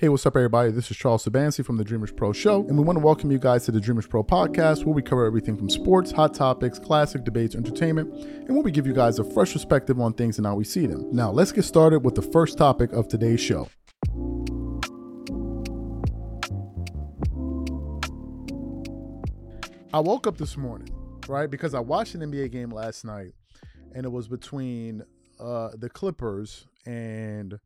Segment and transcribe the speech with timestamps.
[0.00, 0.70] Hey, what's up, everybody?
[0.70, 3.38] This is Charles Sabansi from the Dreamers Pro Show, and we want to welcome you
[3.38, 7.22] guys to the Dreamers Pro podcast, where we cover everything from sports, hot topics, classic
[7.22, 10.54] debates, entertainment, and where we give you guys a fresh perspective on things and how
[10.54, 11.06] we see them.
[11.12, 13.68] Now, let's get started with the first topic of today's show.
[19.92, 20.88] I woke up this morning,
[21.28, 21.50] right?
[21.50, 23.34] Because I watched an NBA game last night,
[23.94, 25.04] and it was between
[25.38, 27.60] uh, the Clippers and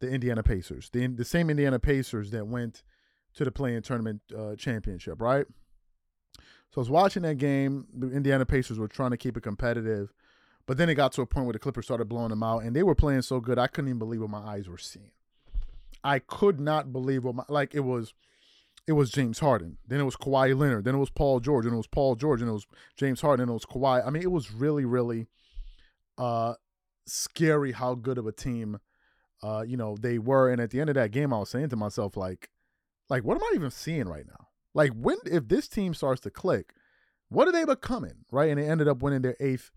[0.00, 2.82] the Indiana Pacers, the the same Indiana Pacers that went
[3.34, 5.46] to the play-in tournament uh, championship, right?
[6.70, 7.86] So I was watching that game.
[7.94, 10.12] The Indiana Pacers were trying to keep it competitive,
[10.66, 12.74] but then it got to a point where the Clippers started blowing them out, and
[12.74, 15.10] they were playing so good I couldn't even believe what my eyes were seeing.
[16.04, 18.14] I could not believe what my like it was.
[18.86, 19.76] It was James Harden.
[19.86, 20.84] Then it was Kawhi Leonard.
[20.84, 21.66] Then it was Paul George.
[21.66, 22.40] And it was Paul George.
[22.40, 23.42] And it was James Harden.
[23.42, 24.06] And it was Kawhi.
[24.06, 25.26] I mean, it was really, really
[26.16, 26.54] uh,
[27.04, 28.78] scary how good of a team
[29.42, 30.50] uh, you know, they were.
[30.50, 32.50] And at the end of that game, I was saying to myself, like,
[33.08, 34.48] like, what am I even seeing right now?
[34.74, 36.72] Like, when if this team starts to click,
[37.28, 38.24] what are they becoming?
[38.30, 38.50] Right.
[38.50, 39.70] And they ended up winning their eighth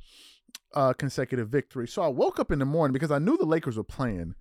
[0.73, 1.87] uh, consecutive victory.
[1.87, 4.35] So I woke up in the morning because I knew the Lakers were playing,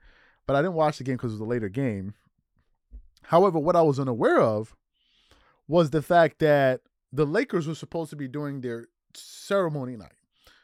[0.47, 2.15] but I didn't watch the game because it was a later game.
[3.25, 4.75] However, what I was unaware of
[5.69, 6.81] was the fact that
[7.13, 10.13] the Lakers were supposed to be doing their ceremony night.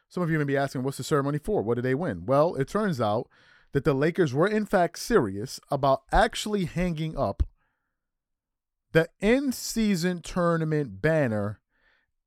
[0.09, 1.63] Some of you may be asking, what's the ceremony for?
[1.63, 2.27] What did they win?
[2.27, 3.29] Well, it turns out
[3.77, 7.43] that the Lakers were in fact serious about actually hanging up
[8.93, 11.61] the in-season tournament banner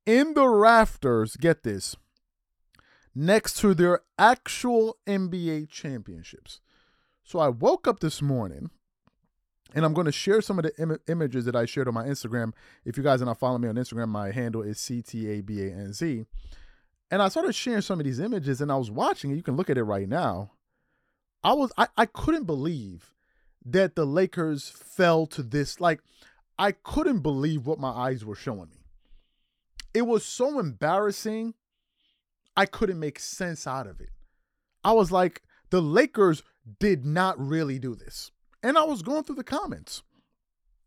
[0.06, 1.96] in the rafters, get this,
[3.16, 6.60] next to their actual NBA championships.
[7.24, 8.70] So I woke up this morning
[9.74, 12.04] and I'm going to share some of the Im- images that I shared on my
[12.04, 12.52] Instagram.
[12.84, 16.26] If you guys are not following me on Instagram, my handle is CTABANZ.
[17.10, 19.34] And I started sharing some of these images and I was watching it.
[19.34, 20.52] You can look at it right now.
[21.42, 23.12] I was I, I couldn't believe
[23.64, 25.80] that the Lakers fell to this.
[25.80, 26.00] Like,
[26.58, 28.84] I couldn't believe what my eyes were showing me.
[29.94, 31.54] It was so embarrassing.
[32.56, 34.10] I couldn't make sense out of it.
[34.84, 36.42] I was like, the Lakers
[36.78, 38.30] did not really do this.
[38.62, 40.02] And I was going through the comments.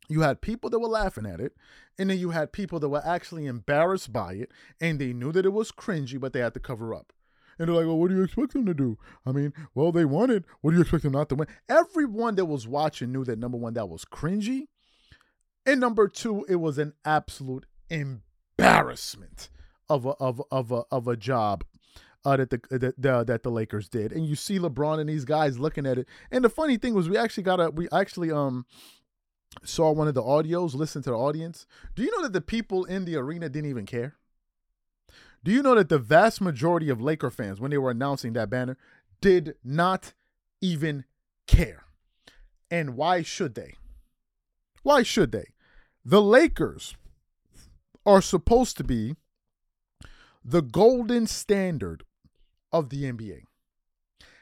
[0.10, 1.56] You had people that were laughing at it,
[1.98, 5.46] and then you had people that were actually embarrassed by it, and they knew that
[5.46, 7.14] it was cringy, but they had to cover up.
[7.58, 8.98] And they're like, well, what do you expect them to do?
[9.26, 10.46] I mean, well, they wanted.
[10.62, 11.48] What do you expect them not to win?
[11.70, 14.68] Everyone that was watching knew that number one, that was cringy.
[15.66, 19.50] And number two, it was an absolute embarrassment
[19.90, 21.64] of a of of a of a job
[22.26, 24.12] uh, that the that the, that the Lakers did.
[24.12, 26.08] And you see LeBron and these guys looking at it.
[26.32, 28.66] And the funny thing was, we actually got a we actually um
[29.64, 31.66] saw one of the audios, listened to the audience.
[31.96, 34.16] Do you know that the people in the arena didn't even care?
[35.44, 38.50] Do you know that the vast majority of Laker fans, when they were announcing that
[38.50, 38.78] banner,
[39.22, 40.14] did not
[40.62, 41.06] even
[41.48, 41.84] care?
[42.72, 43.76] And why should they?
[44.84, 45.48] Why should they?
[46.06, 46.96] The Lakers
[48.06, 49.16] are supposed to be
[50.44, 52.04] the golden standard
[52.72, 53.44] of the NBA.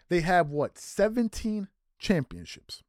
[0.09, 1.67] They have what, 17
[1.99, 2.83] championships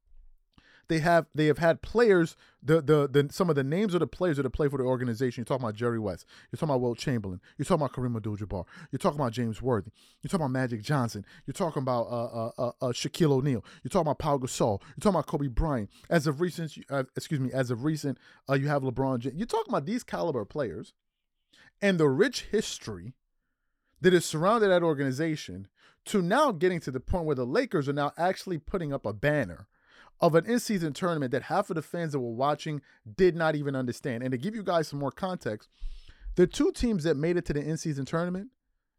[0.88, 4.06] they have they have had players the the, the some of the names of the
[4.06, 5.42] players that have played for the organization.
[5.42, 6.26] You're talking about Jerry West.
[6.50, 7.40] You're talking about Wilt Chamberlain.
[7.56, 8.64] You're talking about Kareem Abdul-Jabbar.
[8.90, 9.90] You're talking about James Worthy.
[10.22, 11.24] You're talking about Magic Johnson.
[11.46, 13.64] You're talking about uh, uh, uh, uh Shaquille O'Neal.
[13.82, 14.80] You're talking about Paul Gasol.
[14.80, 15.90] You're talking about Kobe Bryant.
[16.08, 18.18] As of recent, uh, excuse me, as of recent,
[18.48, 19.36] uh, you have LeBron James.
[19.36, 20.92] You're talking about these caliber players,
[21.80, 23.14] and the rich history
[24.00, 25.68] that is surrounded that organization.
[26.06, 29.12] To now getting to the point where the Lakers are now actually putting up a
[29.12, 29.68] banner
[30.22, 32.80] of an in-season tournament that half of the fans that were watching
[33.16, 34.22] did not even understand.
[34.22, 35.68] And to give you guys some more context,
[36.36, 38.50] the two teams that made it to the in-season tournament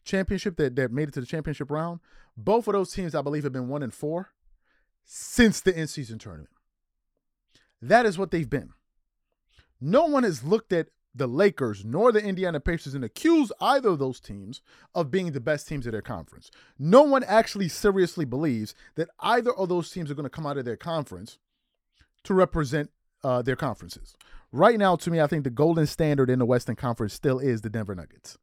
[0.04, 2.02] championship that, that made it to the championship round,
[2.36, 4.32] both of those teams I believe have been one and four
[5.06, 6.50] since the in-season tournament.
[7.82, 8.72] That is what they've been.
[9.80, 14.00] No one has looked at the Lakers nor the Indiana Pacers and accuse either of
[14.00, 14.62] those teams
[14.96, 16.50] of being the best teams of their conference.
[16.80, 20.58] No one actually seriously believes that either of those teams are going to come out
[20.58, 21.38] of their conference
[22.24, 22.90] to represent
[23.24, 24.16] uh, their conferences.
[24.52, 27.62] Right now, to me, I think the golden standard in the Western Conference still is
[27.62, 28.38] the Denver Nuggets.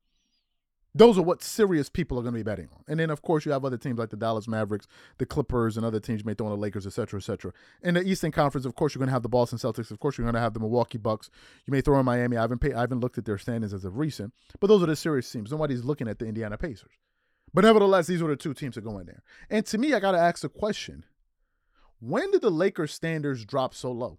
[0.92, 2.82] Those are what serious people are going to be betting on.
[2.88, 4.88] And then, of course, you have other teams like the Dallas Mavericks,
[5.18, 7.52] the Clippers, and other teams you may throw in the Lakers, et cetera, et cetera.
[7.82, 9.92] In the Eastern Conference, of course, you're going to have the Boston Celtics.
[9.92, 11.30] Of course, you're going to have the Milwaukee Bucks.
[11.64, 12.36] You may throw in Miami.
[12.36, 14.86] I haven't, paid, I haven't looked at their standings as of recent, but those are
[14.86, 15.52] the serious teams.
[15.52, 16.92] Nobody's looking at the Indiana Pacers.
[17.54, 19.22] But nevertheless, these are the two teams that go in there.
[19.48, 21.04] And to me, I got to ask the question
[22.00, 24.18] when did the Lakers standards drop so low?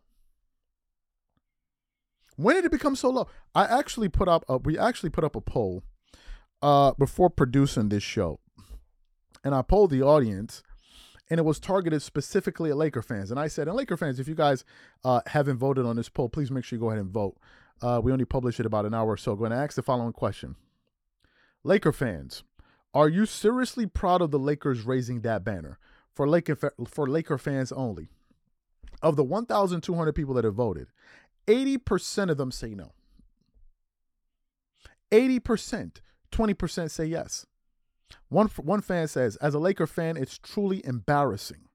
[2.38, 3.28] When did it become so low?
[3.54, 5.84] I actually put up a, we actually put up a poll
[6.62, 8.40] uh, before producing this show,
[9.44, 10.64] and I polled the audience,
[11.30, 13.32] and it was targeted specifically at Laker fans.
[13.32, 14.64] And I said, and Laker fans, if you guys
[15.04, 17.38] uh, haven't voted on this poll, please make sure you go ahead and vote.
[17.82, 19.82] Uh, we only published it about an hour or so ago, and I asked the
[19.82, 20.56] following question:
[21.64, 22.44] Laker fans,
[22.94, 25.80] are you seriously proud of the Lakers raising that banner
[26.14, 26.56] for Laker
[26.88, 28.10] for Laker fans only?
[29.02, 30.88] Of the 1,200 people that have voted,
[31.48, 32.92] 80% of them say no.
[35.12, 35.98] 80%,
[36.32, 37.46] 20% say yes.
[38.30, 41.70] One one fan says, as a Laker fan, it's truly embarrassing.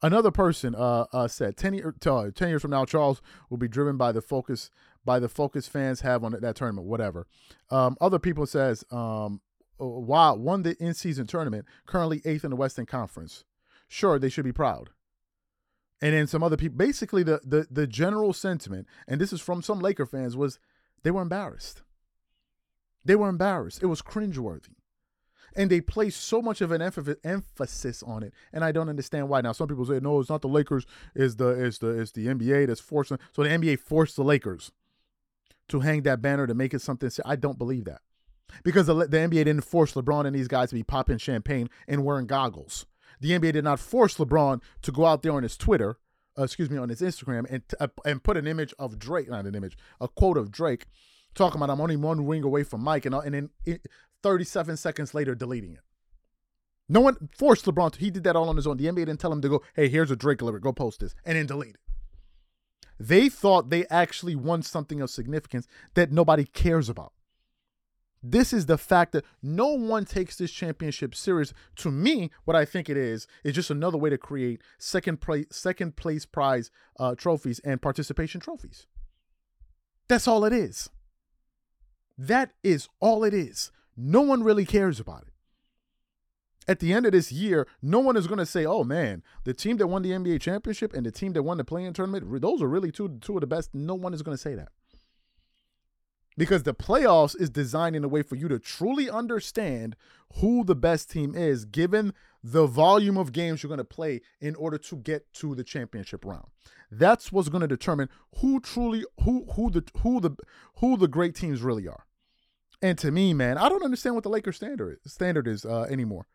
[0.00, 3.66] Another person uh, uh, said, 10, year, uh, 10 years from now, Charles will be
[3.66, 4.70] driven by the focus
[5.04, 7.26] by the focus fans have on that tournament, whatever.
[7.70, 9.40] Um, other people says, um,
[9.80, 13.44] uh, wow, won the in-season tournament, currently eighth in the Western Conference.
[13.88, 14.90] Sure, they should be proud.
[16.00, 19.62] And then some other people, basically the the the general sentiment, and this is from
[19.62, 20.60] some Laker fans, was
[21.02, 21.82] they were embarrassed.
[23.04, 23.82] They were embarrassed.
[23.82, 24.74] It was cringeworthy.
[25.56, 29.40] And they placed so much of an emphasis on it, and I don't understand why.
[29.40, 30.86] Now, some people say, "No, it's not the Lakers.
[31.16, 34.70] Is the is the is the NBA that's forcing." So the NBA forced the Lakers
[35.68, 37.10] to hang that banner to make it something.
[37.24, 38.02] I don't believe that
[38.62, 42.04] because the, the NBA didn't force LeBron and these guys to be popping champagne and
[42.04, 42.86] wearing goggles.
[43.20, 45.98] The NBA did not force LeBron to go out there on his Twitter,
[46.38, 49.46] uh, excuse me, on his Instagram and uh, and put an image of Drake, not
[49.46, 50.86] an image, a quote of Drake,
[51.38, 53.86] talking about I'm only one ring away from Mike, and uh, and then it,
[54.22, 55.80] 37 seconds later deleting it.
[56.88, 58.00] No one forced LeBron to.
[58.00, 58.76] He did that all on his own.
[58.76, 61.14] The NBA didn't tell him to go, hey, here's a Drake lyric, go post this,
[61.24, 61.80] and then delete it.
[62.98, 67.12] They thought they actually won something of significance that nobody cares about.
[68.22, 71.52] This is the fact that no one takes this championship serious.
[71.76, 75.46] To me, what I think it is is just another way to create second place
[75.50, 78.86] second place prize uh, trophies and participation trophies.
[80.08, 80.90] That's all it is.
[82.18, 83.70] That is all it is.
[83.96, 85.32] No one really cares about it.
[86.66, 89.54] At the end of this year, no one is going to say, "Oh man, the
[89.54, 92.60] team that won the NBA championship and the team that won the play-in tournament, those
[92.60, 94.68] are really two two of the best." No one is going to say that
[96.38, 99.96] because the playoffs is designed in a way for you to truly understand
[100.40, 104.54] who the best team is given the volume of games you're going to play in
[104.54, 106.46] order to get to the championship round
[106.90, 110.36] that's what's going to determine who truly who who the who the
[110.76, 112.04] who the great teams really are
[112.82, 115.82] and to me man i don't understand what the lakers standard is, standard is uh,
[115.90, 116.26] anymore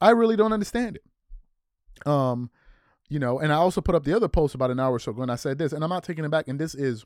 [0.00, 2.50] i really don't understand it um
[3.08, 5.12] you know and i also put up the other post about an hour or so
[5.12, 7.04] ago and i said this and i'm not taking it back and this is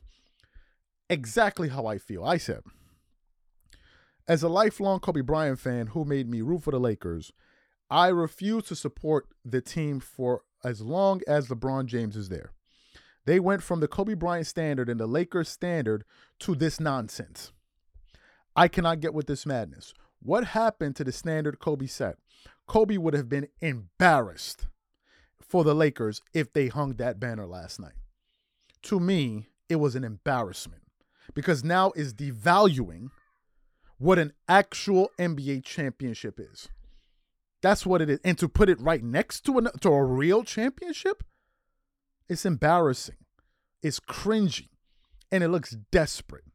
[1.09, 2.23] exactly how I feel.
[2.23, 2.61] I said,
[4.27, 7.31] as a lifelong Kobe Bryant fan who made me root for the Lakers,
[7.89, 12.51] I refuse to support the team for as long as LeBron James is there.
[13.27, 16.05] They went from the Kobe Bryant standard and the Lakers standard
[16.39, 17.51] to this nonsense.
[18.55, 19.93] I cannot get with this madness.
[20.21, 22.15] What happened to the standard Kobe set?
[22.67, 24.67] Kobe would have been embarrassed
[25.41, 27.97] for the Lakers if they hung that banner last night.
[28.83, 30.83] To me, it was an embarrassment
[31.33, 33.09] because now is devaluing
[33.97, 36.69] what an actual NBA championship is.
[37.61, 38.19] That's what it is.
[38.23, 41.25] And to put it right next to, an, to a real championship,
[42.29, 43.15] it's embarrassing.
[43.81, 44.69] It's cringy.
[45.31, 46.45] And it looks desperate.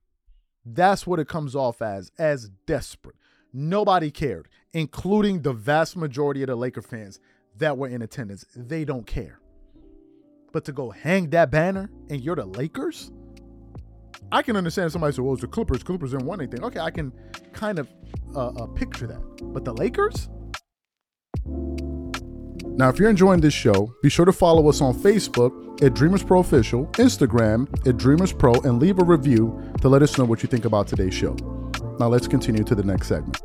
[0.64, 3.16] That's what it comes off as, as desperate.
[3.52, 7.20] Nobody cared, including the vast majority of the Laker fans
[7.58, 8.46] that were in attendance.
[8.56, 9.40] They don't care.
[10.52, 13.10] But to go hang that banner and you're the Lakers?
[14.31, 15.82] I can understand somebody said, "Well, it's the Clippers.
[15.82, 17.12] Clippers didn't want anything." Okay, I can
[17.52, 17.88] kind of
[18.34, 19.20] uh, uh, picture that.
[19.52, 20.29] But the Lakers.
[22.74, 26.22] Now, if you're enjoying this show, be sure to follow us on Facebook at Dreamers
[26.22, 30.43] Pro Official, Instagram at Dreamers Pro, and leave a review to let us know what
[30.43, 31.34] you think about today's show.
[32.00, 33.41] Now, let's continue to the next segment.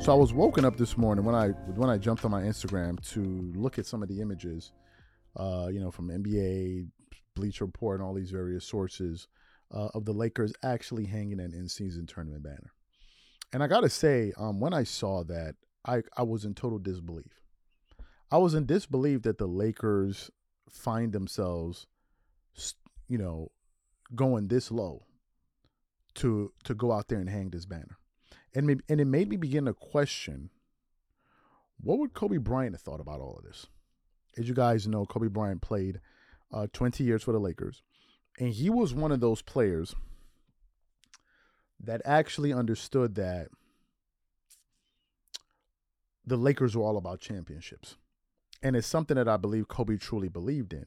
[0.00, 3.00] So I was woken up this morning when I when I jumped on my Instagram
[3.12, 4.70] to look at some of the images
[5.36, 6.88] uh, you know, from NBA,
[7.34, 9.28] Bleacher Report, and all these various sources
[9.74, 12.72] uh, of the Lakers actually hanging an in-season tournament banner.
[13.56, 15.54] And I gotta say, um, when I saw that,
[15.86, 17.40] I I was in total disbelief.
[18.30, 20.30] I was in disbelief that the Lakers
[20.68, 21.86] find themselves,
[23.08, 23.50] you know,
[24.14, 25.06] going this low
[26.16, 27.96] to to go out there and hang this banner,
[28.54, 30.50] and maybe, and it made me begin to question
[31.80, 33.68] what would Kobe Bryant have thought about all of this
[34.36, 36.02] as you guys know, Kobe Bryant played
[36.52, 37.80] uh, 20 years for the Lakers.
[38.38, 39.94] And he was one of those players
[41.82, 43.48] that actually understood that
[46.24, 47.96] the Lakers were all about championships.
[48.62, 50.86] And it's something that I believe Kobe truly believed in.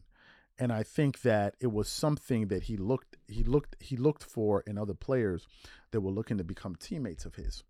[0.57, 4.61] And I think that it was something that he looked he looked he looked for
[4.67, 5.47] in other players
[5.91, 7.63] that were looking to become teammates of his.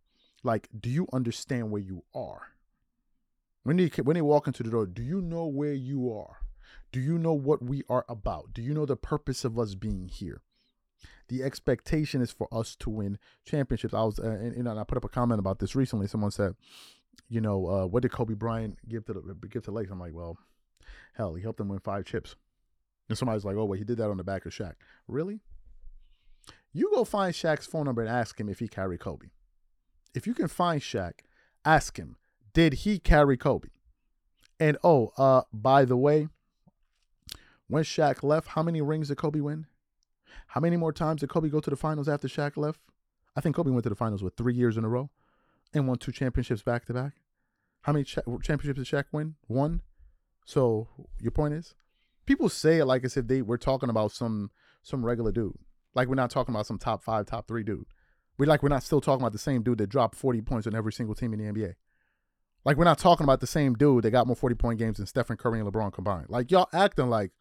[0.43, 2.47] Like, do you understand where you are?
[3.63, 6.37] When they when they walk into the door, do you know where you are?
[6.91, 8.53] Do you know what we are about?
[8.53, 10.41] Do you know the purpose of us being here?
[11.27, 13.93] The expectation is for us to win championships.
[13.93, 16.07] I was, uh, and, you know, and I put up a comment about this recently.
[16.07, 16.55] Someone said,
[17.27, 19.91] you know, uh, what did Kobe Bryant give to the give to Lakers?
[19.91, 20.37] I'm like, well,
[21.13, 22.35] hell, he helped them win five chips.
[23.07, 24.73] And somebody's like, oh, well, he did that on the back of Shaq.
[25.07, 25.41] Really?
[26.73, 29.27] You go find Shaq's phone number and ask him if he carried Kobe.
[30.13, 31.13] If you can find Shaq,
[31.65, 32.17] ask him,
[32.53, 33.69] did he carry Kobe?
[34.59, 36.27] And oh, uh, by the way,
[37.67, 39.65] when Shaq left, how many rings did Kobe win?
[40.47, 42.79] How many more times did Kobe go to the finals after Shaq left?
[43.35, 45.09] I think Kobe went to the finals with three years in a row
[45.73, 47.13] and won two championships back to back.
[47.81, 49.35] How many cha- championships did Shaq win?
[49.47, 49.81] One.
[50.45, 50.87] So
[51.19, 51.75] your point is,
[52.25, 55.57] people say it like as if they we're talking about some some regular dude.
[55.93, 57.85] Like we're not talking about some top five, top three dude.
[58.37, 60.75] We like we're not still talking about the same dude that dropped 40 points on
[60.75, 61.75] every single team in the NBA.
[62.65, 65.07] Like we're not talking about the same dude that got more 40 point games than
[65.07, 66.27] Stephen Curry and LeBron combined.
[66.29, 67.31] Like y'all acting like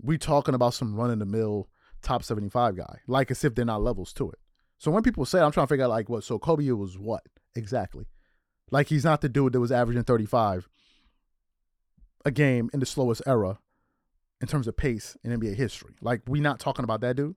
[0.00, 1.68] we talking about some run in the mill
[2.02, 3.00] top 75 guy.
[3.06, 4.38] Like as if they're not levels to it.
[4.78, 7.22] So when people say I'm trying to figure out like what so Kobe was what
[7.54, 8.06] exactly?
[8.70, 10.68] Like he's not the dude that was averaging 35
[12.24, 13.58] a game in the slowest era
[14.40, 15.94] in terms of pace in NBA history.
[16.00, 17.36] Like we not talking about that dude,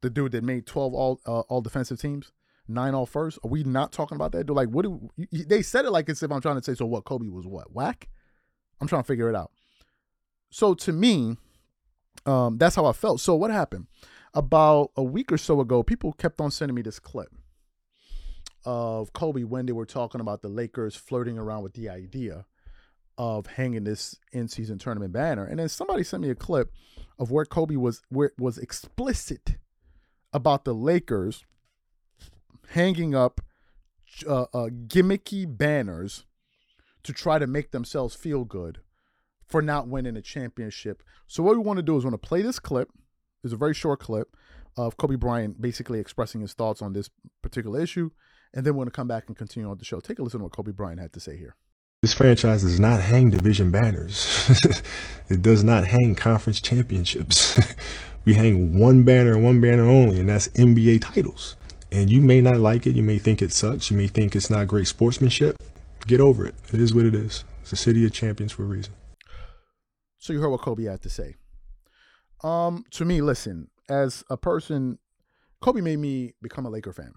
[0.00, 2.32] the dude that made 12 all uh, all defensive teams,
[2.68, 3.38] nine all first.
[3.44, 4.56] Are we not talking about that dude?
[4.56, 7.04] Like what do they said it like as if I'm trying to say so what
[7.04, 8.08] Kobe was what whack?
[8.80, 9.52] I'm trying to figure it out.
[10.50, 11.38] So to me,
[12.26, 13.20] um, that's how I felt.
[13.20, 13.86] So what happened?
[14.34, 17.28] About a week or so ago, people kept on sending me this clip
[18.64, 22.46] of Kobe when they were talking about the Lakers flirting around with the idea
[23.16, 25.44] of hanging this in-season tournament banner.
[25.44, 26.72] And then somebody sent me a clip
[27.18, 29.56] of where Kobe was where was explicit
[30.32, 31.44] about the Lakers
[32.70, 33.40] hanging up
[34.26, 36.24] uh, uh, gimmicky banners
[37.04, 38.80] to try to make themselves feel good
[39.46, 41.02] for not winning a championship.
[41.26, 42.90] So what we want to do is we want to play this clip.
[43.42, 44.36] It's a very short clip
[44.76, 47.10] of Kobe Bryant basically expressing his thoughts on this
[47.42, 48.10] particular issue,
[48.52, 50.00] and then we're going to come back and continue on the show.
[50.00, 51.56] Take a listen to what Kobe Bryant had to say here.
[52.02, 54.50] This franchise does not hang division banners.
[55.30, 57.58] it does not hang conference championships.
[58.26, 61.56] we hang one banner and one banner only, and that's NBA titles.
[61.90, 62.96] And you may not like it.
[62.96, 63.90] You may think it sucks.
[63.90, 65.62] You may think it's not great sportsmanship.
[66.06, 66.54] Get over it.
[66.72, 67.44] It is what it is.
[67.62, 68.92] It's a city of champions for a reason.
[70.24, 71.34] So you heard what Kobe had to say.
[72.42, 74.98] Um, to me, listen, as a person,
[75.60, 77.12] Kobe made me become a Laker fan.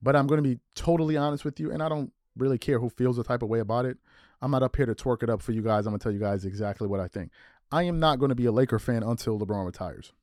[0.00, 2.88] But I'm going to be totally honest with you, and I don't really care who
[2.88, 3.98] feels the type of way about it.
[4.40, 5.84] I'm not up here to twerk it up for you guys.
[5.84, 7.30] I'm gonna tell you guys exactly what I think.
[7.70, 10.14] I am not going to be a Laker fan until LeBron retires,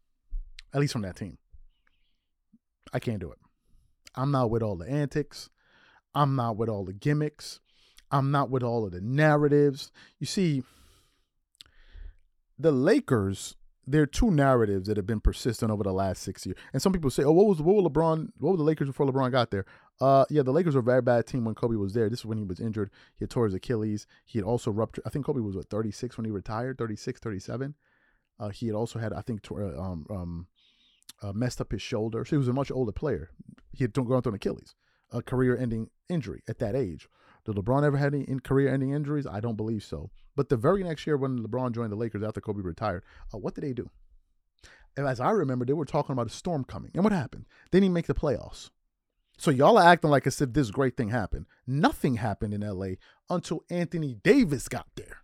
[0.73, 1.37] at least from that team.
[2.91, 3.37] I can't do it.
[4.15, 5.51] I'm not with all the antics.
[6.15, 7.59] I'm not with all the gimmicks.
[8.09, 9.91] I'm not with all of the narratives.
[10.19, 10.63] You see,
[12.63, 13.55] the Lakers
[13.85, 16.57] there are two narratives that have been persistent over the last six years.
[16.71, 18.29] And some people say, "Oh, what was what was LeBron?
[18.39, 19.65] What were the Lakers before LeBron got there?"
[19.99, 22.09] Uh, yeah, the Lakers were a very bad team when Kobe was there.
[22.09, 22.89] This is when he was injured.
[23.17, 24.07] He had tore his Achilles.
[24.25, 25.03] He had also ruptured.
[25.05, 27.75] I think Kobe was what 36 when he retired, 36, 37.
[28.39, 30.47] Uh, he had also had, I think, tore, uh, um, um,
[31.21, 32.25] uh, messed up his shoulder.
[32.25, 33.31] So he was a much older player.
[33.73, 34.75] He had gone through an Achilles,
[35.11, 37.07] a career-ending injury at that age.
[37.45, 39.27] Did LeBron ever have any in career-ending injuries?
[39.27, 40.11] I don't believe so.
[40.35, 43.55] But the very next year, when LeBron joined the Lakers after Kobe retired, uh, what
[43.55, 43.89] did they do?
[44.95, 46.91] And as I remember, they were talking about a storm coming.
[46.93, 47.45] And what happened?
[47.71, 48.69] They didn't make the playoffs.
[49.37, 51.47] So y'all are acting like as if this great thing happened.
[51.65, 52.95] Nothing happened in LA
[53.29, 55.17] until Anthony Davis got there.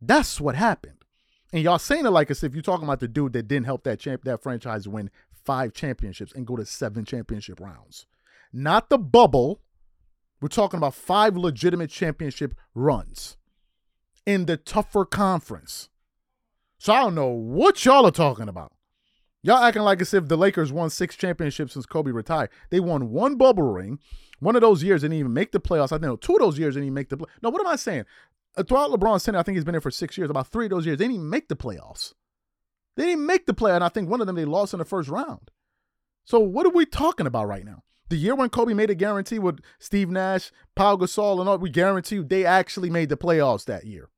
[0.00, 1.04] That's what happened.
[1.52, 3.84] And y'all saying it like as if you're talking about the dude that didn't help
[3.84, 8.06] that champ that franchise win five championships and go to seven championship rounds.
[8.52, 9.60] Not the bubble.
[10.44, 13.38] We're talking about five legitimate championship runs
[14.26, 15.88] in the tougher conference.
[16.76, 18.74] So I don't know what y'all are talking about.
[19.42, 22.50] Y'all acting like as if the Lakers won six championships since Kobe retired.
[22.68, 24.00] They won one bubble ring.
[24.38, 25.94] One of those years didn't even make the playoffs.
[25.94, 27.30] I know two of those years didn't even make the play.
[27.42, 28.04] No, what am I saying?
[28.54, 30.28] Uh, throughout LeBron's tenure, I think he's been there for six years.
[30.28, 32.12] About three of those years, they didn't even make the playoffs.
[32.98, 34.84] They didn't make the play, and I think one of them they lost in the
[34.84, 35.50] first round.
[36.26, 37.82] So what are we talking about right now?
[38.10, 41.70] The year when Kobe made a guarantee with Steve Nash, Paul Gasol, and all, we
[41.70, 44.10] guarantee you they actually made the playoffs that year.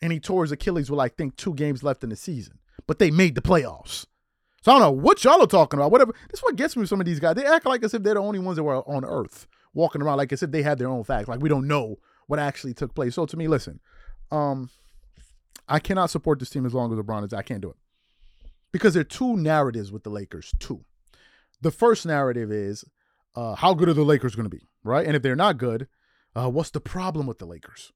[0.00, 2.58] And he tore his Achilles with, I think, two games left in the season.
[2.86, 4.06] But they made the playoffs.
[4.62, 5.90] So I don't know what y'all are talking about.
[5.90, 6.14] Whatever.
[6.30, 7.34] This is what gets me with some of these guys.
[7.34, 10.18] They act like as if they're the only ones that were on Earth, walking around
[10.18, 11.28] like as if they had their own facts.
[11.28, 11.96] Like we don't know
[12.28, 13.16] what actually took place.
[13.16, 13.80] So to me, listen,
[14.30, 14.70] um,
[15.68, 17.32] I cannot support this team as long as LeBron is.
[17.32, 17.76] I can't do it
[18.72, 20.52] because there are two narratives with the Lakers.
[20.58, 20.84] Two.
[21.60, 22.84] The first narrative is
[23.34, 25.06] uh, how good are the Lakers going to be, right?
[25.06, 25.88] And if they're not good,
[26.34, 27.92] uh, what's the problem with the Lakers?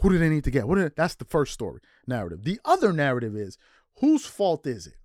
[0.00, 0.66] Who do they need to get?
[0.66, 0.96] What?
[0.96, 2.44] That's the first story narrative.
[2.44, 3.58] The other narrative is
[4.00, 4.96] whose fault is it?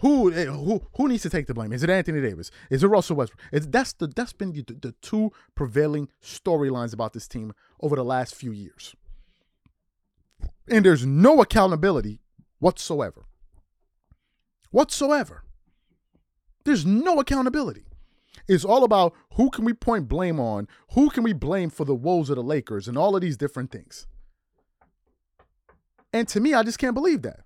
[0.00, 1.72] Who eh, who who needs to take the blame?
[1.72, 2.50] Is it Anthony Davis?
[2.70, 3.40] Is it Russell Westbrook?
[3.52, 8.34] That's the that's been the, the two prevailing storylines about this team over the last
[8.34, 8.96] few years,
[10.68, 12.20] and there's no accountability
[12.58, 13.26] whatsoever.
[14.70, 15.44] Whatsoever.
[16.64, 17.84] There's no accountability.
[18.48, 21.94] It's all about who can we point blame on, who can we blame for the
[21.94, 24.06] woes of the Lakers, and all of these different things.
[26.12, 27.40] And to me, I just can't believe that.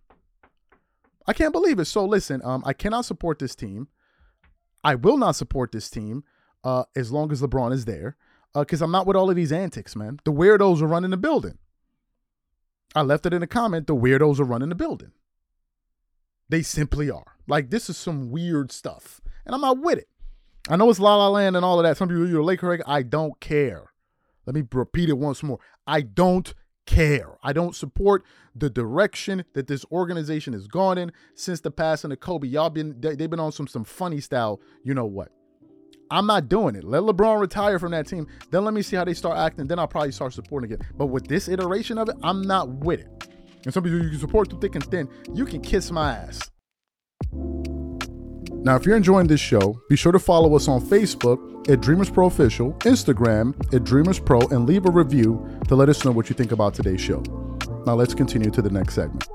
[1.26, 1.86] I can't believe it.
[1.86, 3.88] So listen, um, I cannot support this team.
[4.84, 6.24] I will not support this team
[6.62, 8.16] uh, as long as LeBron is there,
[8.54, 10.20] because uh, I'm not with all of these antics, man.
[10.24, 11.58] The weirdos are running the building.
[12.94, 13.86] I left it in a comment.
[13.86, 15.12] The weirdos are running the building.
[16.48, 17.36] They simply are.
[17.48, 20.08] Like this is some weird stuff, and I'm not with it.
[20.68, 21.96] I know it's La La Land and all of that.
[21.96, 22.80] Some people, you're a Laker.
[22.86, 23.92] I don't care.
[24.46, 25.58] Let me repeat it once more.
[25.86, 26.52] I don't
[26.86, 27.36] care.
[27.42, 32.20] I don't support the direction that this organization has gone in since the passing of
[32.20, 32.48] Kobe.
[32.48, 34.60] Y'all been they, have been on some some funny style.
[34.82, 35.30] You know what?
[36.10, 36.84] I'm not doing it.
[36.84, 38.28] Let LeBron retire from that team.
[38.50, 39.66] Then let me see how they start acting.
[39.66, 40.80] Then I'll probably start supporting it.
[40.96, 43.28] But with this iteration of it, I'm not with it.
[43.64, 45.08] And some people you can support through thick and thin.
[45.34, 46.48] You can kiss my ass.
[48.62, 52.10] Now, if you're enjoying this show, be sure to follow us on Facebook at Dreamers
[52.10, 56.28] Pro Official, Instagram at Dreamers Pro, and leave a review to let us know what
[56.28, 57.22] you think about today's show.
[57.86, 59.28] Now, let's continue to the next segment.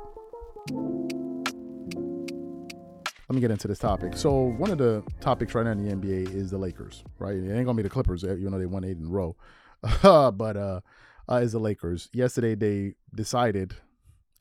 [3.30, 4.18] Let me get into this topic.
[4.18, 7.36] So, one of the topics right now in the NBA is the Lakers, right?
[7.36, 9.38] It ain't gonna be the Clippers, even though they won eight in a row.
[10.04, 10.82] but uh,
[11.30, 12.10] uh, is the Lakers.
[12.12, 13.76] Yesterday, they decided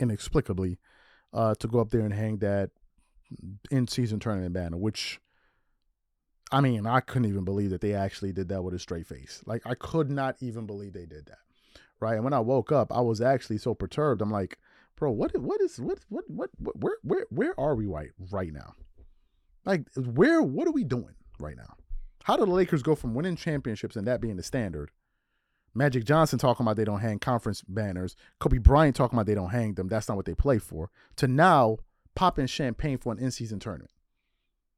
[0.00, 0.78] inexplicably
[1.32, 2.70] uh, to go up there and hang that
[3.70, 5.20] in season tournament banner, which
[6.52, 9.42] I mean, I couldn't even believe that they actually did that with a straight face.
[9.46, 11.38] Like I could not even believe they did that.
[12.00, 12.14] Right.
[12.14, 14.22] And when I woke up, I was actually so perturbed.
[14.22, 14.58] I'm like,
[14.96, 18.52] bro, what what is what what what, what where where where are we right right
[18.52, 18.74] now?
[19.64, 21.74] Like where what are we doing right now?
[22.24, 24.90] How do the Lakers go from winning championships and that being the standard?
[25.74, 29.50] Magic Johnson talking about they don't hang conference banners, Kobe Bryant talking about they don't
[29.50, 31.78] hang them, that's not what they play for, to now
[32.14, 33.90] popping champagne for an in-season tournament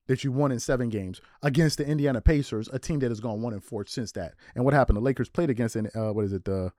[0.06, 3.40] that you won in seven games against the Indiana Pacers, a team that has gone
[3.40, 4.34] one and four since that.
[4.54, 4.96] And what happened?
[4.96, 6.72] The Lakers played against uh, what is it, the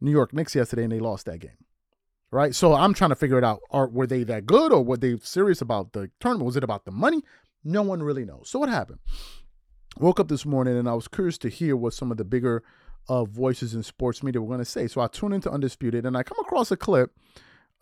[0.00, 1.56] New York Knicks yesterday, and they lost that game.
[2.30, 2.54] Right.
[2.54, 3.60] So I'm trying to figure it out.
[3.72, 6.46] Are were they that good, or were they serious about the tournament?
[6.46, 7.22] Was it about the money?
[7.64, 8.48] No one really knows.
[8.48, 9.00] So what happened?
[9.98, 12.62] Woke up this morning and I was curious to hear what some of the bigger
[13.08, 14.86] uh, voices in sports media were going to say.
[14.86, 17.10] So I tuned into Undisputed and I come across a clip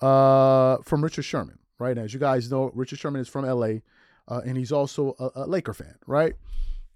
[0.00, 1.96] uh, from Richard Sherman right?
[1.96, 3.80] As you guys know, Richard Sherman is from LA,
[4.28, 6.34] uh, and he's also a, a, Laker fan, right?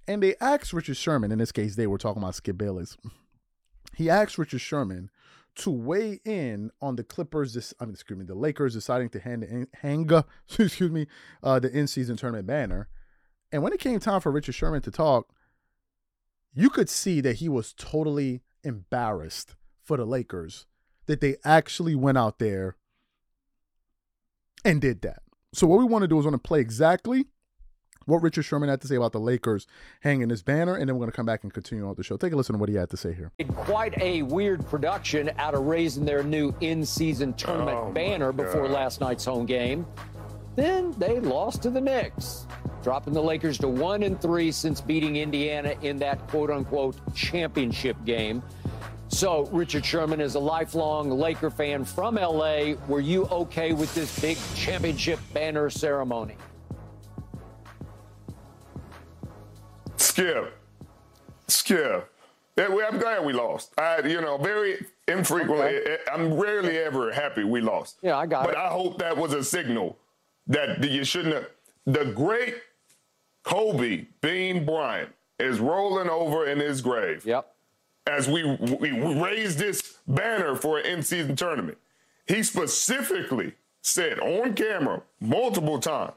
[0.06, 2.96] And they asked Richard Sherman, in this case, they were talking about Skip Bayless.
[3.94, 5.10] He asked Richard Sherman
[5.54, 9.20] to weigh in on the Clippers, this, I mean, excuse me, the Lakers deciding to
[9.20, 10.10] hand, hang,
[10.58, 11.06] excuse me,
[11.42, 12.88] uh, the in-season tournament banner.
[13.50, 15.28] And when it came time for Richard Sherman to talk,
[16.54, 20.66] you could see that he was totally embarrassed for the Lakers
[21.06, 22.76] that they actually went out there
[24.64, 25.22] and did that.
[25.52, 27.26] So what we want to do is want to play exactly
[28.06, 29.66] what Richard Sherman had to say about the Lakers
[30.00, 32.16] hanging this banner, and then we're going to come back and continue on the show.
[32.16, 33.30] Take a listen to what he had to say here.
[33.54, 39.00] Quite a weird production out of raising their new in-season tournament oh banner before last
[39.00, 39.86] night's home game.
[40.56, 42.46] Then they lost to the Knicks,
[42.82, 48.42] dropping the Lakers to one and three since beating Indiana in that quote-unquote championship game.
[49.12, 52.72] So, Richard Sherman is a lifelong Laker fan from LA.
[52.88, 56.34] Were you okay with this big championship banner ceremony?
[59.96, 60.58] Skip.
[61.46, 62.10] Skip.
[62.56, 63.78] I'm glad we lost.
[63.78, 65.76] I, you know, very infrequently.
[65.76, 65.92] Okay.
[65.92, 67.98] Eh, I'm rarely ever happy we lost.
[68.00, 68.56] Yeah, I got but it.
[68.56, 69.98] But I hope that was a signal
[70.46, 71.46] that you shouldn't have.
[71.84, 72.56] The great
[73.42, 77.26] Kobe Bean Bryant is rolling over in his grave.
[77.26, 77.51] Yep
[78.06, 78.44] as we,
[78.80, 81.78] we raised this banner for an in-season tournament.
[82.26, 86.14] He specifically said on camera multiple times,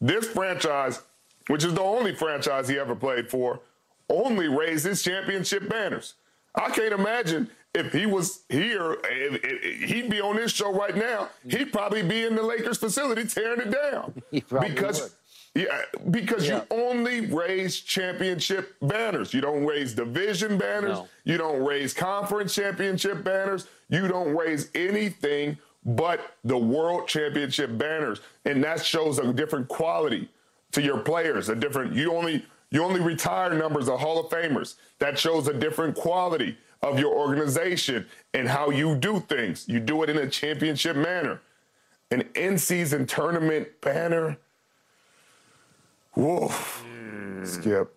[0.00, 1.02] this franchise,
[1.48, 3.60] which is the only franchise he ever played for,
[4.08, 6.14] only raises championship banners.
[6.54, 10.96] I can't imagine if he was here, if, if, he'd be on this show right
[10.96, 11.28] now.
[11.48, 15.10] He'd probably be in the Lakers facility tearing it down because would.
[15.56, 16.56] Yeah, because yeah.
[16.70, 19.32] you only raise championship banners.
[19.32, 20.98] You don't raise division banners.
[20.98, 21.08] No.
[21.24, 23.66] You don't raise conference championship banners.
[23.88, 28.20] You don't raise anything but the world championship banners.
[28.44, 30.28] And that shows a different quality
[30.72, 31.48] to your players.
[31.48, 34.74] A different, you only, You only retire numbers of Hall of Famers.
[34.98, 39.68] That shows a different quality of your organization and how you do things.
[39.68, 41.40] You do it in a championship manner.
[42.10, 44.36] An in season tournament banner.
[46.16, 46.48] Whoa.
[46.48, 47.46] Mm.
[47.46, 47.94] Skip.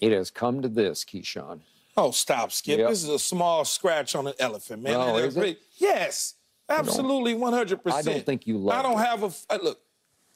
[0.00, 1.60] It has come to this, Keyshawn.
[1.96, 2.78] Oh, stop, Skip.
[2.78, 2.88] Yep.
[2.88, 4.92] This is a small scratch on an elephant, man.
[4.92, 5.58] No, is it?
[5.76, 6.34] Yes,
[6.68, 7.92] absolutely, 100%.
[7.92, 9.04] I don't think you love I don't it.
[9.04, 9.80] have a, uh, look,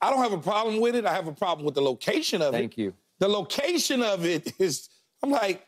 [0.01, 1.07] I don't have a problem with it.
[1.07, 2.75] I have a problem with the location of Thank it.
[2.75, 2.95] Thank you.
[3.21, 4.89] The location of it is,
[5.23, 5.65] I'm like,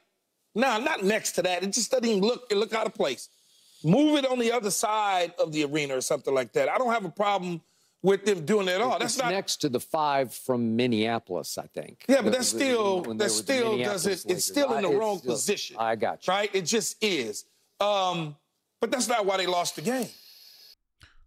[0.57, 1.63] nah, not next to that.
[1.63, 3.29] It just doesn't even look, it look out of place.
[3.85, 6.69] Move it on the other side of the arena or something like that.
[6.69, 7.61] I don't have a problem
[8.05, 8.99] with them doing it at all.
[8.99, 12.05] That's it's not next to the five from Minneapolis, I think.
[12.07, 14.31] Yeah, but that's still that still doesn't.
[14.31, 15.77] It's still in the I, wrong still, position.
[15.81, 16.33] I got you.
[16.35, 16.51] Right?
[16.55, 17.47] It just is.
[17.81, 18.37] Um,
[18.79, 20.09] but that's not why they lost the game.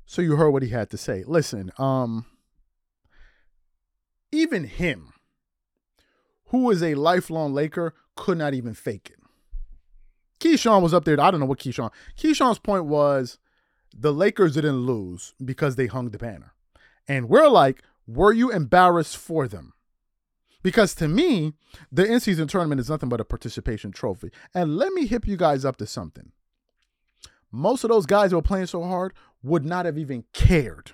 [0.05, 1.23] So you heard what he had to say.
[1.25, 2.25] Listen, um,
[4.31, 5.13] even him,
[6.49, 9.19] who is a lifelong Laker, could not even fake it.
[10.39, 11.19] Keyshawn was up there.
[11.19, 11.89] I don't know what Keyshawn.
[12.15, 13.39] Keyshawn's point was
[13.97, 16.53] the Lakers didn't lose because they hung the banner.
[17.07, 19.73] And we're like, were you embarrassed for them?
[20.63, 21.53] Because to me,
[21.91, 24.31] the in season tournament is nothing but a participation trophy.
[24.53, 26.31] And let me hip you guys up to something.
[27.51, 30.91] Most of those guys who were playing so hard would not have even cared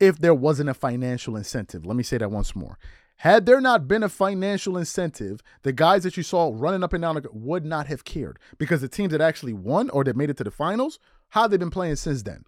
[0.00, 1.86] if there wasn't a financial incentive.
[1.86, 2.78] Let me say that once more.
[3.18, 7.02] Had there not been a financial incentive, the guys that you saw running up and
[7.02, 10.38] down would not have cared because the teams that actually won or that made it
[10.38, 10.98] to the finals,
[11.28, 12.44] how have they been playing since then?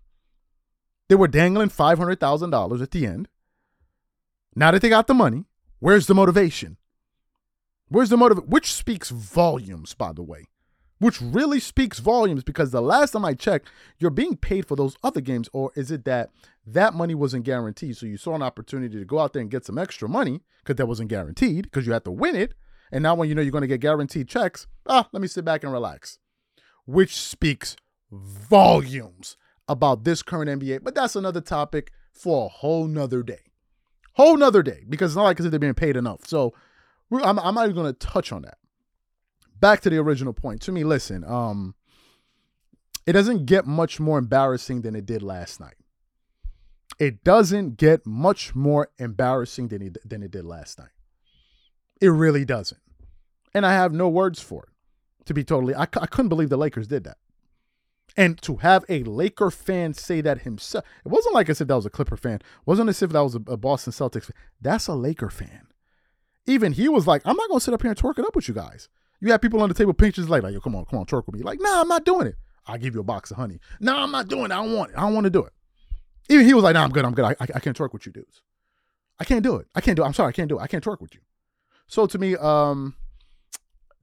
[1.09, 3.29] They were dangling $500,000 at the end.
[4.55, 5.45] Now that they got the money,
[5.79, 6.77] where's the motivation?
[7.89, 8.47] Where's the motive?
[8.47, 10.47] Which speaks volumes, by the way.
[10.99, 14.97] Which really speaks volumes because the last time I checked, you're being paid for those
[15.03, 16.31] other games, or is it that
[16.65, 17.97] that money wasn't guaranteed?
[17.97, 20.77] So you saw an opportunity to go out there and get some extra money because
[20.77, 22.55] that wasn't guaranteed because you had to win it.
[22.93, 25.45] And now when you know you're going to get guaranteed checks, ah, let me sit
[25.45, 26.19] back and relax.
[26.87, 27.77] Which speaks
[28.11, 29.37] volumes
[29.73, 30.85] about this current NBA.
[30.85, 33.41] But that's another topic for a whole nother day.
[34.15, 36.27] Whole nother day because it's not like they're being paid enough.
[36.27, 36.55] So
[37.11, 38.59] I'm, I'm not even going to touch on that.
[39.59, 40.61] Back to the original point.
[40.63, 41.75] To me, listen, um,
[43.07, 45.75] it doesn't get much more embarrassing than it did last night.
[46.99, 50.91] It doesn't get much more embarrassing than it, than it did last night.
[52.01, 52.81] It really doesn't.
[53.55, 54.69] And I have no words for it.
[55.27, 57.17] To be totally, I, I couldn't believe the Lakers did that.
[58.17, 61.77] And to have a Laker fan say that himself, it wasn't like I said that
[61.77, 62.35] was a Clipper fan.
[62.35, 64.37] It wasn't as if that was a, Boston Celtics fan.
[64.61, 65.69] That's a Laker fan.
[66.47, 68.49] Even he was like, I'm not to sit up here and twerk it up with
[68.49, 68.89] you guys.
[69.21, 71.27] You have people on the table pictures like, like, yo, come on, come on, twerk
[71.27, 71.43] with me.
[71.43, 72.35] Like, nah, I'm not doing it.
[72.67, 73.61] I'll give you a box of honey.
[73.81, 74.53] Nah, I'm not doing it.
[74.53, 74.99] I don't want it.
[74.99, 75.53] I don't want to do it.
[76.29, 77.05] Even he was like, nah, I'm good.
[77.05, 77.25] I'm good.
[77.25, 78.43] I, I, I can't twerk with you dudes.
[79.19, 79.69] I can't do it.
[79.75, 80.07] I can't do it.
[80.07, 80.31] I'm sorry.
[80.31, 80.63] I can't do it.
[80.63, 81.21] I can't twerk with you.
[81.87, 82.95] So to me, um,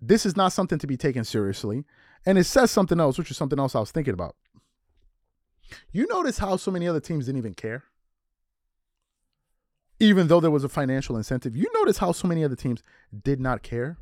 [0.02, 1.86] this is not something to be taken seriously.
[2.26, 4.36] And it says something else, which is something else I was thinking about.
[5.92, 7.84] You notice how so many other teams didn't even care?
[10.00, 12.82] Even though there was a financial incentive, you notice how so many other teams
[13.24, 13.98] did not care?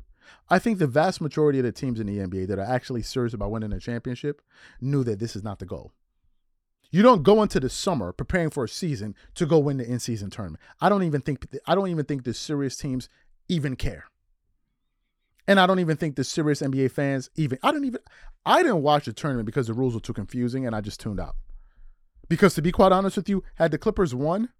[0.48, 3.34] I think the vast majority of the teams in the NBA that are actually serious
[3.34, 4.42] about winning a championship
[4.80, 5.92] knew that this is not the goal.
[6.90, 10.30] You don't go into the summer preparing for a season to go win the in-season
[10.30, 10.62] tournament.
[10.80, 13.08] I don't even think I don't even think the serious teams
[13.48, 14.04] even care.
[15.48, 18.00] And I don't even think the serious NBA fans even I don't even
[18.44, 21.18] I didn't watch the tournament because the rules were too confusing and I just tuned
[21.18, 21.36] out.
[22.28, 24.50] Because to be quite honest with you, had the Clippers won,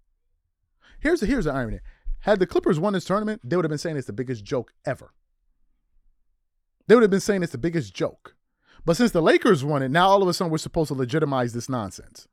[0.99, 1.79] here's the here's the irony.
[2.21, 4.73] Had the Clippers won this tournament, they would have been saying it's the biggest joke
[4.83, 5.13] ever.
[6.87, 8.35] They would have been saying it's the biggest joke.
[8.83, 11.53] But since the Lakers won it, now all of a sudden we're supposed to legitimize
[11.53, 12.27] this nonsense.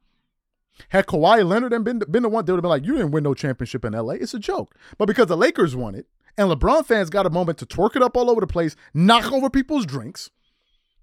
[0.88, 3.10] Had Kawhi Leonard and been, been the one, they would have been like, you didn't
[3.10, 4.14] win no championship in LA.
[4.14, 4.74] It's a joke.
[4.96, 6.06] But because the Lakers won it,
[6.38, 9.33] and LeBron fans got a moment to twerk it up all over the place, knock
[9.33, 10.31] over people's drinks,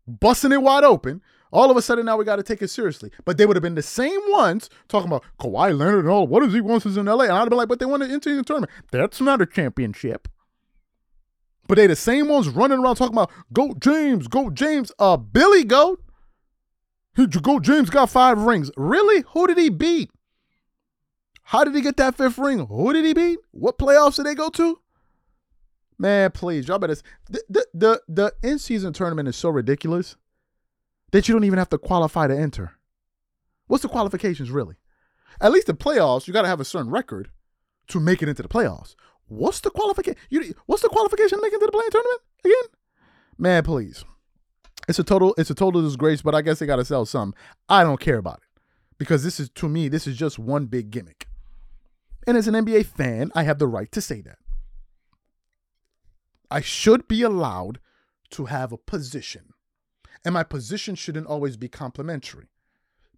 [0.08, 1.22] busting it wide open,
[1.54, 3.12] all of a sudden now we got to take it seriously.
[3.26, 6.42] But they would have been the same ones talking about Kawhi Leonard and all, what
[6.42, 7.26] does he want is in LA?
[7.26, 8.72] And I'd been like, but they won the in-season tournament.
[8.92, 10.28] That's not a championship.
[11.68, 15.64] But they the same ones running around talking about Goat James, Goat James, uh, Billy
[15.64, 16.02] Goat.
[17.16, 18.72] Goat James got five rings.
[18.76, 19.24] Really?
[19.30, 20.10] Who did he beat?
[21.44, 22.66] How did he get that fifth ring?
[22.66, 23.40] Who did he beat?
[23.52, 24.80] What playoffs did they go to?
[26.04, 26.98] Man, please, y'all better.
[27.30, 30.18] The the the, the in season tournament is so ridiculous
[31.14, 32.74] that you don't even have to qualify to enter.
[33.68, 34.76] What's the qualifications really?
[35.40, 37.30] At least the playoffs, you got to have a certain record
[37.88, 38.96] to make it into the playoffs.
[39.28, 40.20] What's the qualification?
[40.30, 42.80] You what's the qualification to make it into the play-in tournament again?
[43.38, 44.04] Man, please.
[44.90, 47.34] It's a total it's a total disgrace, but I guess they gotta sell some.
[47.70, 48.62] I don't care about it.
[48.98, 51.30] Because this is to me, this is just one big gimmick.
[52.28, 54.40] And as an NBA fan, I have the right to say that.
[56.54, 57.80] I should be allowed
[58.30, 59.54] to have a position.
[60.24, 62.50] And my position shouldn't always be complimentary.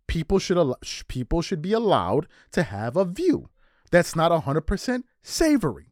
[0.07, 3.49] People should al- people should be allowed to have a view
[3.91, 5.91] that's not 100% savory.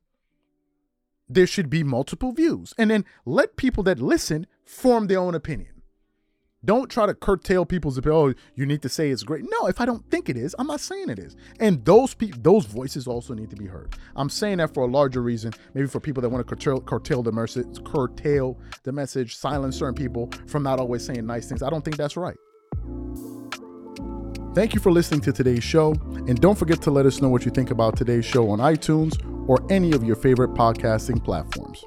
[1.28, 5.73] There should be multiple views and then let people that listen form their own opinion.
[6.66, 8.00] Don't try to curtail people's.
[8.06, 9.44] Oh, you need to say it's great.
[9.44, 11.36] No, if I don't think it is, I'm not saying it is.
[11.60, 13.96] And those pe- those voices also need to be heard.
[14.16, 17.22] I'm saying that for a larger reason, maybe for people that want to curtail, curtail
[17.24, 21.62] the message, curtail the message, silence certain people from not always saying nice things.
[21.62, 22.38] I don't think that's right.
[24.56, 25.94] Thank you for listening to today's show,
[26.28, 29.18] and don't forget to let us know what you think about today's show on iTunes
[29.50, 31.84] or any of your favorite podcasting platforms.